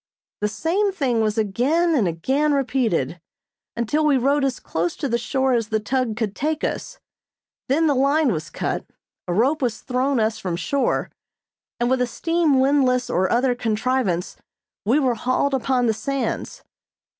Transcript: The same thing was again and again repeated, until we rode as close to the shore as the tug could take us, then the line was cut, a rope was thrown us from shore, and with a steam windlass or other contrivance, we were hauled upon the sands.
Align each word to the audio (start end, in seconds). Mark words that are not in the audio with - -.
The 0.39 0.47
same 0.47 0.91
thing 0.91 1.21
was 1.21 1.37
again 1.37 1.93
and 1.93 2.07
again 2.07 2.53
repeated, 2.53 3.21
until 3.77 4.03
we 4.03 4.17
rode 4.17 4.43
as 4.43 4.59
close 4.59 4.95
to 4.95 5.07
the 5.07 5.19
shore 5.19 5.53
as 5.53 5.67
the 5.67 5.79
tug 5.79 6.17
could 6.17 6.35
take 6.35 6.63
us, 6.63 6.97
then 7.69 7.85
the 7.85 7.93
line 7.93 8.31
was 8.33 8.49
cut, 8.49 8.83
a 9.27 9.33
rope 9.35 9.61
was 9.61 9.81
thrown 9.81 10.19
us 10.19 10.39
from 10.39 10.55
shore, 10.55 11.11
and 11.79 11.87
with 11.87 12.01
a 12.01 12.07
steam 12.07 12.59
windlass 12.59 13.11
or 13.11 13.31
other 13.31 13.53
contrivance, 13.53 14.37
we 14.85 14.97
were 14.97 15.13
hauled 15.13 15.53
upon 15.53 15.85
the 15.85 15.93
sands. 15.93 16.63